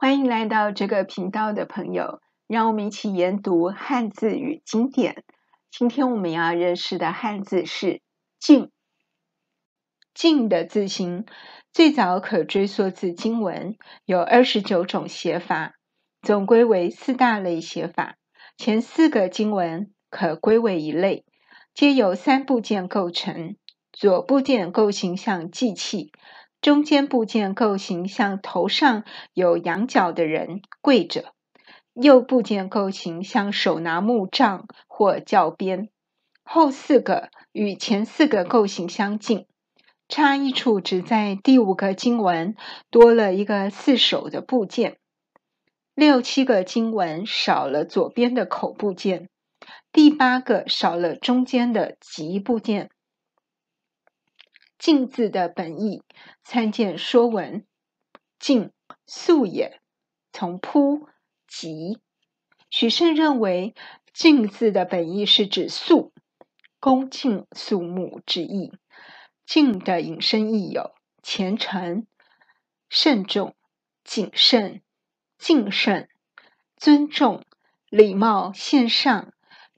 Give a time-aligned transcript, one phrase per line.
[0.00, 5.24] 欢迎来到这个频道的朋友，让我们一起研读汉字与经典。
[5.72, 8.00] 今天我们要认识的汉字是
[8.38, 8.70] “静”。
[10.14, 11.26] 静的字形
[11.72, 15.74] 最早可追溯至经文，有二十九种写法，
[16.22, 18.14] 总归为四大类写法。
[18.56, 21.24] 前四个经文可归为一类，
[21.74, 23.56] 皆由三部件构成：
[23.90, 26.12] 左部件构形像祭器。
[26.60, 31.32] 中间部件构形像头上有羊角的人跪着，
[31.94, 35.88] 右部件构形像手拿木杖或教鞭，
[36.42, 39.46] 后四个与前四个构形相近，
[40.08, 42.56] 差异处只在第五个经文
[42.90, 44.98] 多了一个四手的部件，
[45.94, 49.28] 六七个经文少了左边的口部件，
[49.92, 52.90] 第八个少了中间的击部件。
[54.78, 56.02] 敬字的本义，
[56.44, 57.62] 参见《说文》。
[58.38, 58.70] 敬，
[59.06, 59.80] 肃也，
[60.32, 61.08] 从扑、
[61.48, 61.98] 击。
[62.70, 63.74] 许慎认为，
[64.12, 66.12] 敬字的本意是指肃，
[66.78, 68.72] 恭敬肃穆之意。
[69.44, 70.92] 敬的引申义有
[71.22, 72.06] 虔诚、
[72.88, 73.56] 慎重、
[74.04, 74.82] 谨慎、
[75.38, 76.08] 敬慎、
[76.76, 77.42] 尊重、
[77.88, 79.32] 礼貌献上、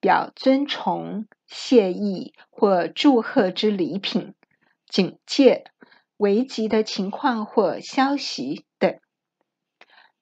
[0.00, 4.35] 表尊崇、谢意或祝贺之礼品。
[4.88, 5.64] 警戒、
[6.16, 8.98] 危急的情况或消息等。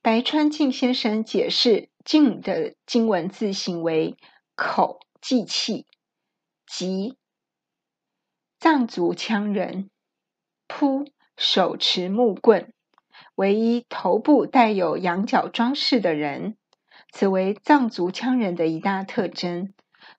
[0.02, 4.16] 白川静先生解释“静”的经文字形为：
[4.54, 5.86] 口祭器，
[6.66, 7.16] 即
[8.58, 9.90] 藏族羌人，
[10.66, 11.04] 扑
[11.36, 12.72] 手持木棍，
[13.34, 16.56] 唯一头部带有羊角装饰的人，
[17.12, 19.72] 此为藏族羌人的一大特征。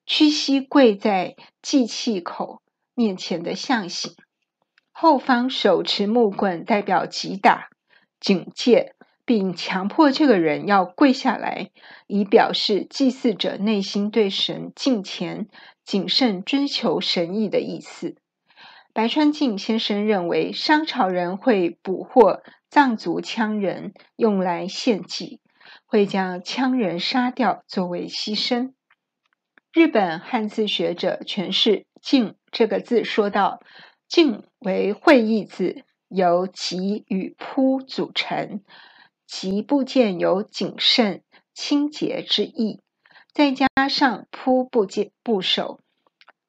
[0.08, 2.64] 屈膝跪在祭器口
[2.96, 4.16] 面前的象形。
[4.98, 7.68] 后方手持木棍，代表击打、
[8.22, 11.70] 警戒，并强迫这个人要跪下来，
[12.08, 15.50] 以表示祭祀者内心对神敬虔、
[15.84, 18.16] 谨慎追求神意的意思。
[18.94, 25.42] 白川静先生认为，商朝人会捕获藏族羌人用来献祭，
[25.86, 28.72] 会将羌人杀掉作为牺牲。
[29.74, 33.60] 日本汉字学者诠释“静”这个字，说道。
[34.08, 38.62] 静为会意字，由吉与扑组成。
[39.28, 41.24] 吉部件有谨慎、
[41.54, 42.80] 清洁之意，
[43.34, 45.80] 再加上扑部件部首，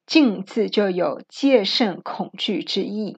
[0.05, 3.17] 静字就有戒慎恐惧之意。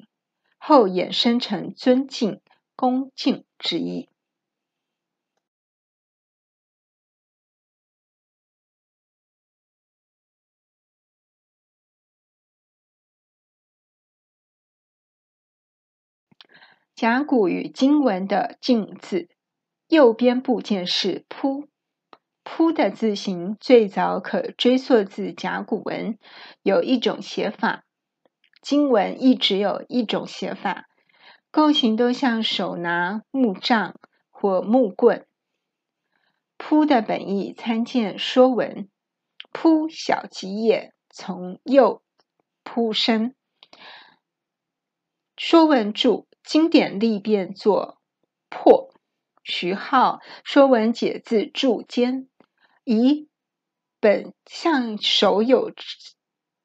[0.58, 2.42] 后衍生成尊敬、
[2.76, 4.09] 恭敬之意。
[17.00, 19.30] 甲骨与经文的“静”字，
[19.88, 21.70] 右边部件是“扑”。
[22.44, 26.20] 扑的字形最早可追溯至甲骨文，
[26.62, 27.86] 有一种写法。
[28.62, 30.90] 经文亦只有一种写法，
[31.52, 33.98] 构形都像手拿木杖
[34.30, 35.26] 或木棍。
[36.58, 38.70] 扑的本义参见《说文》。
[39.54, 42.04] 扑小吉也，从右
[42.64, 43.30] 扑生。
[45.38, 46.28] 《说文》注。
[46.44, 48.00] 经典例变作
[48.50, 48.94] 破，
[49.44, 52.28] 徐浩《说文解字注》间，
[52.84, 53.28] 以
[54.00, 55.72] 本象手有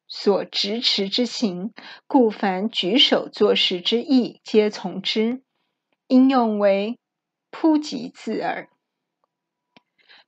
[0.07, 1.75] 所执持之形，
[2.07, 5.43] 故凡举手作事之意，皆从之。
[6.07, 6.99] 应用为
[7.51, 8.69] 扑击字耳。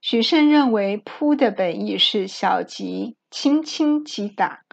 [0.01, 4.66] 许慎认为扑的本意是小击，轻轻击打。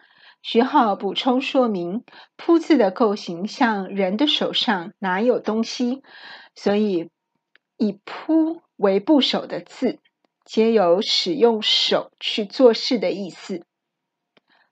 [0.45, 2.03] 徐浩补充说明
[2.35, 6.03] ：“扑字的构形像人的手上拿有东西，
[6.53, 7.09] 所以
[7.77, 9.99] 以扑为部首的字，
[10.43, 13.65] 皆有使用手去做事的意思。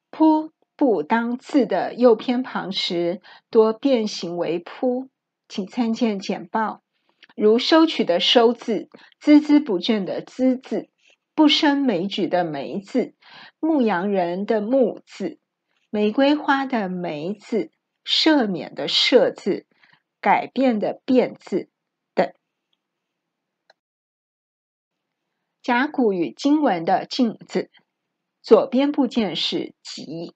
[0.10, 5.08] 扑不当字的右偏旁时，多变形为扑，
[5.48, 6.82] 请参见简报。
[7.34, 8.90] 如收取的收字，
[9.22, 10.90] 孜孜不倦的孜字，
[11.34, 13.14] 不胜枚举的枚字，
[13.62, 15.38] 牧羊人的牧字。”
[15.94, 17.70] 玫瑰花的玫字，
[18.06, 19.68] 赦免的赦字，
[20.22, 21.70] 改变的变字
[22.14, 22.34] 等。
[25.62, 27.70] 甲骨与经文的静字，
[28.42, 30.34] 左边部件是吉”。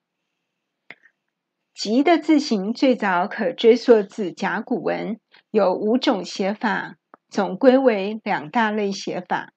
[1.74, 5.22] “吉的字形最早可追溯至甲骨文，
[5.52, 6.98] 有五种写法，
[7.30, 9.54] 总归为两大类写法。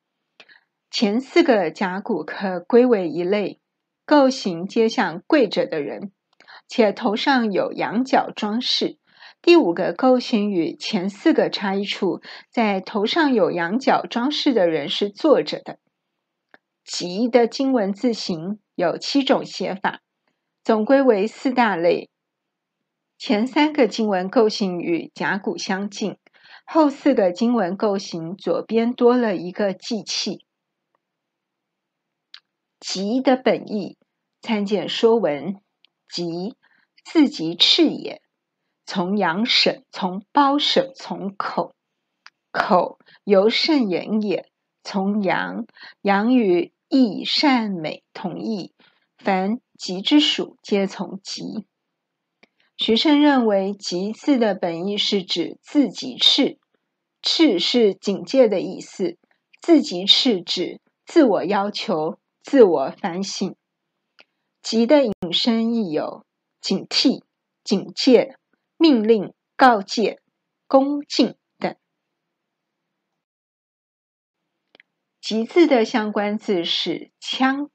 [0.93, 3.61] 前四个甲骨可归为一类。
[4.09, 6.13] 构形皆像跪着的人，
[6.67, 8.97] 且头上有羊角装饰，
[9.43, 15.79] 第五个构型与前四个差异处，在头上有羊角装饰的人是坐着的。
[16.85, 20.01] 吉的经文字形有七种写法，
[20.65, 22.09] 总归为四大类。
[23.19, 26.17] 前三个经文构型与甲骨相近，
[26.65, 30.47] 后四个经文构型左边多了一个祭器。
[32.81, 33.98] 吉的本意，
[34.49, 35.57] 参见《说文》。
[36.09, 36.57] 吉，
[37.05, 38.23] 字即赤也。
[38.87, 41.75] 从阳省，从包省，从口，
[42.51, 44.49] 口由肾言也。
[44.83, 45.67] 从阳，
[46.01, 48.73] 阳与义善美同义，
[49.19, 51.67] 凡吉之属，皆从吉。
[52.79, 56.59] 徐慎认为，吉字的本意是指自己赤，
[57.21, 59.19] 赤是警戒的意思。
[59.61, 63.55] 自己赤指自我要求、自我反省。
[64.71, 66.27] 吉的引申义有
[66.61, 67.23] 警惕、
[67.65, 68.37] 警戒。
[68.77, 70.21] 命令、告诫、
[70.67, 71.75] 恭敬等。
[75.23, 77.71] 吉字的相关字是枪”。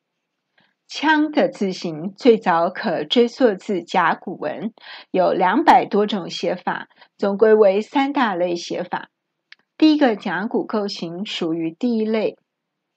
[0.87, 4.71] “枪的字形最早可追溯至甲骨文，
[5.09, 9.09] 有两百多种写法，总归为三大类写法。
[9.79, 12.37] 第一个甲骨构型属于第一类，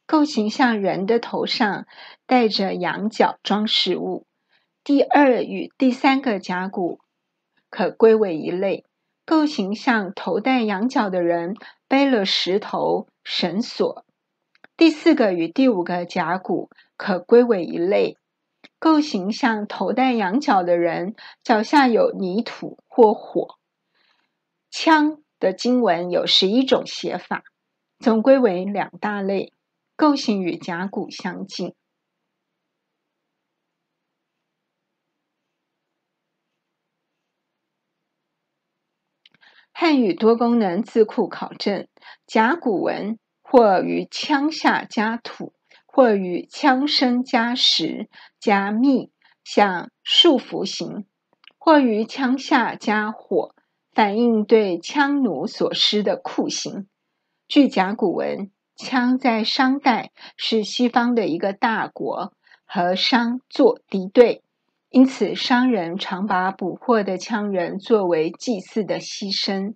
[0.06, 1.86] 构型像人的头上
[2.26, 4.26] 戴着羊角装饰物。
[4.82, 7.00] 第二与第三个甲骨。
[7.68, 8.84] 可归为一类，
[9.26, 11.56] 构型像头戴羊角的人
[11.88, 14.04] 背了石头绳索。
[14.76, 18.16] 第四个与第五个甲骨可归为一类，
[18.78, 23.56] 构型像头戴羊角的人脚下有泥土或火。
[24.70, 27.42] 枪的经文有十一种写法，
[27.98, 29.52] 总归为两大类，
[29.96, 31.74] 构型与甲骨相近。
[39.72, 41.88] 汉语多功能字库考证：
[42.26, 45.52] 甲骨文或于羌下加土，
[45.86, 48.08] 或于羌身加石
[48.40, 49.12] 加密，
[49.44, 51.04] 像束缚形；
[51.58, 53.54] 或于羌下加火，
[53.92, 56.88] 反映对羌奴所施的酷刑。
[57.46, 62.32] 据甲骨文，羌在商代是西方的一个大国，
[62.64, 64.42] 和商作敌对。
[64.90, 69.74] 因此，商人常把捕获的羌人作为祭祀的牺牲。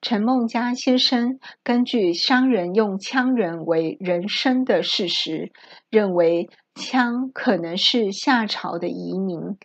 [0.00, 5.52] 陈梦家先生根据商人用羌人为人牲的事实，
[5.90, 9.58] 认为羌可能是夏朝的移民，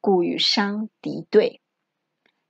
[0.00, 1.60] 故与商敌对。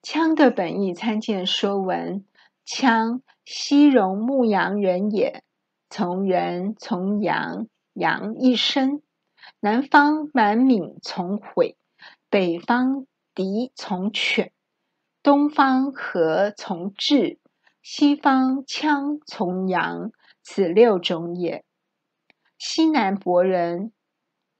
[0.03, 2.21] 羌的本义参见《说文》：
[2.67, 5.43] 羌，西戎牧羊人也。
[5.91, 9.03] 从人，从羊，羊一生。
[9.59, 11.77] 南方蛮闽从悔，
[12.29, 14.53] 北方狄从犬，
[15.23, 17.39] 东方紇从智，
[17.83, 21.65] 西方羌从羊，此六种也。
[22.57, 23.93] 西南伯人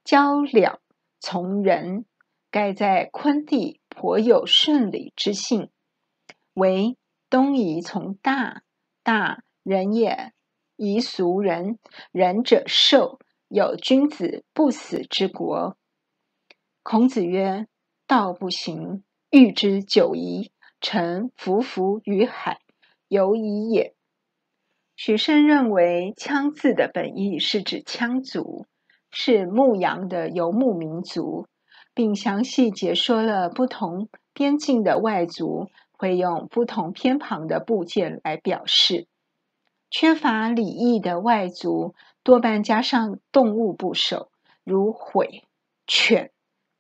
[0.03, 0.81] 交两
[1.21, 2.05] 从人，
[2.51, 5.71] 盖在昆地颇有顺理之性。
[6.55, 6.97] 为
[7.29, 8.63] 东夷从大，
[9.03, 10.33] 大人也，
[10.83, 11.79] 夷俗人，
[12.11, 13.19] 人者寿。
[13.49, 15.77] 有君子不死之国。
[16.83, 17.67] 孔子曰
[18.09, 22.61] ：“道不行，欲之久矣，臣服服于海，
[23.09, 23.95] 犹已也。”
[24.97, 28.65] 许慎认为，羌字的本意是指羌族，
[29.11, 31.47] 是牧羊的游牧民族，
[31.93, 39.09] 并详细解说了不同边境的外族会用不同偏旁的部件来表示。
[39.91, 44.31] 缺乏礼义的外族多半加上动物部首，
[44.63, 45.49] 如悔、
[45.87, 46.31] 犬、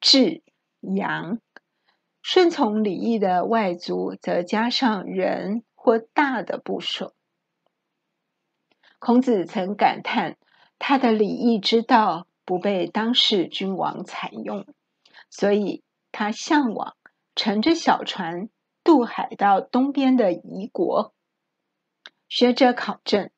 [0.00, 0.42] 豸、
[0.80, 1.38] 羊；
[2.22, 7.14] 顺从礼义的外族则加上人或大的部首。
[9.00, 10.36] 孔子曾感叹
[10.78, 14.66] 他的礼义之道不被当世君王采用，
[15.30, 16.96] 所以他向往
[17.34, 18.50] 乘着小船
[18.84, 21.12] 渡海到东边的夷国。
[22.30, 23.28] 学者考证，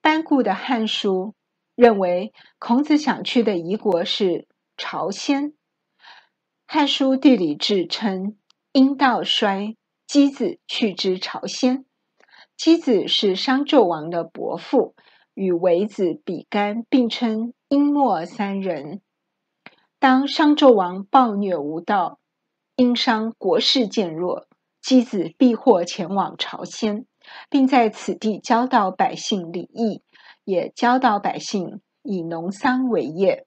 [0.00, 1.10] 班固的《汉书》
[1.74, 4.46] 认为孔子想去的夷国是
[4.76, 5.50] 朝鲜。
[6.68, 8.38] 《汉书地理志》称
[8.70, 9.74] ：“殷道衰，
[10.06, 11.84] 箕子去之朝鲜。”
[12.56, 14.94] 箕子是商纣王的伯父，
[15.34, 19.02] 与微子比干并称殷末三人。
[19.98, 22.20] 当商纣王暴虐无道，
[22.76, 24.46] 殷商国势渐弱，
[24.80, 27.04] 箕子避祸前往朝鲜。
[27.50, 30.02] 并在此地教导百姓礼义，
[30.44, 33.44] 也教导百姓以农桑为业，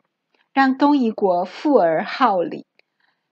[0.54, 2.66] 让东夷国富而好礼。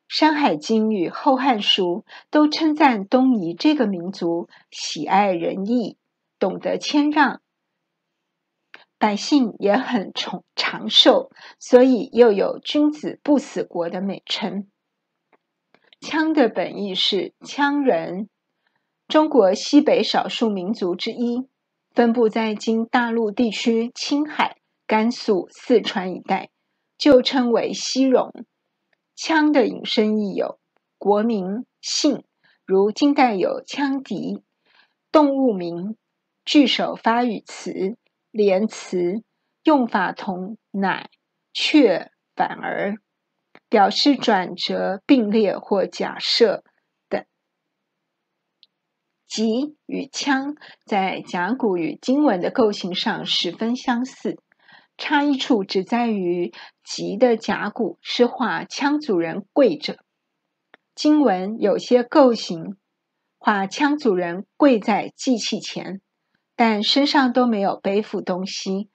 [0.08, 5.98] 山海经》与《后汉书》都称赞东夷这个民族喜爱仁义，
[6.40, 7.42] 懂得谦让，
[8.98, 14.70] 百姓也很长长寿，所以又有“君子不死国”的美称。
[16.00, 18.30] 羌的本意是羌人，
[19.08, 21.48] 中国西北少数民族之一，
[21.96, 26.50] 分布在今大陆地区青海、甘肃、四川一带，
[26.98, 28.34] 就称为西戎。
[29.16, 30.60] 羌的引申义有
[30.98, 32.26] 国名、姓，
[32.66, 34.44] 如晋代有羌笛；
[35.10, 35.96] 动物名，
[36.44, 37.96] 句首发语词、
[38.30, 39.24] 连词，
[39.64, 41.10] 用法同乃、
[41.54, 42.98] 却、反而，
[43.70, 46.66] 表示转折、并列或假设。
[49.28, 49.38] 等。
[49.38, 50.56] 籍与羌
[50.86, 54.40] 在甲骨与金文的构型上十分相似。
[54.98, 56.52] 差异处只在于
[56.84, 60.00] 籍的甲骨是画羌族人跪着，
[60.96, 62.78] 金文有些构型
[63.38, 66.02] 画羌族人跪在祭器前，
[66.56, 68.90] 但身上都没有背负东西。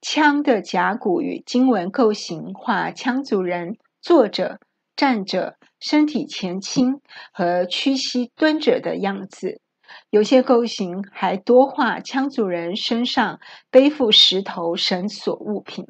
[0.00, 4.58] 羌的甲骨与金文构型画羌族人坐着、
[5.00, 7.00] 站着、身体前倾
[7.32, 9.62] 和屈膝蹲着的样子。
[10.10, 13.40] 有些构型还多画羌族人身上
[13.70, 15.86] 背负石头、绳索物品，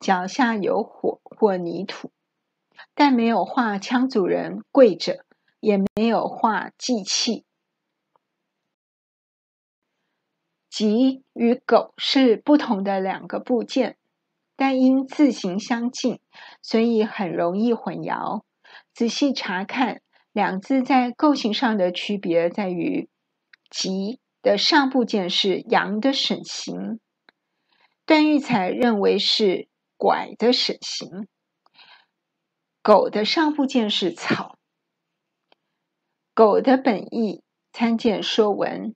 [0.00, 2.10] 脚下有火或泥土，
[2.94, 5.26] 但没有画羌族人跪着，
[5.60, 7.44] 也没有画祭器。
[10.70, 13.97] 籍与狗是不同的两个部件，
[14.58, 16.20] 但因字形相近，
[16.60, 18.42] 所以很容易混淆。
[18.92, 23.08] 仔细查看，两字在构型上的区别在于。
[23.70, 26.98] 吉的上部件是羊的省形，
[28.06, 31.28] 段玉裁认为是拐的省形。
[32.80, 34.56] 狗的上部件是草，
[36.32, 38.92] 狗的本义参见《说文》，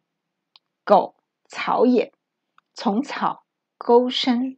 [0.84, 1.16] 狗
[1.46, 2.14] 草也，
[2.74, 3.44] 从草
[3.76, 4.56] 沟生。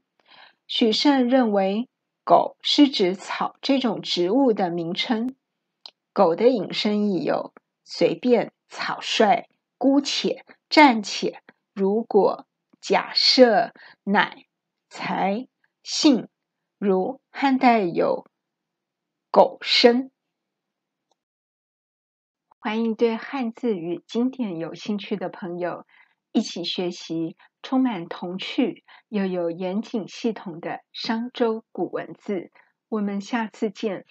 [0.77, 1.89] 许慎认为
[2.25, 5.37] 狗是指草这种植物的名称。
[6.13, 7.55] 狗的引申义有
[7.85, 9.47] 随便、草率。
[9.79, 12.49] 姑且、暂且、如果、
[12.81, 14.47] 假设、乃、
[14.89, 15.47] 才、
[15.85, 16.27] 信，
[16.77, 18.27] 如汉代有
[19.31, 20.11] 狗生。
[22.59, 25.87] 欢迎对汉字与经典有兴趣的朋友
[26.35, 32.51] 一起学习充满童趣又有严谨系统的商周古文字。
[32.89, 34.05] 我们下次见。